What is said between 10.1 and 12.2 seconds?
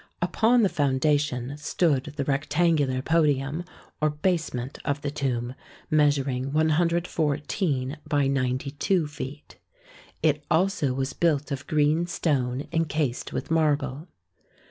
It also was built of green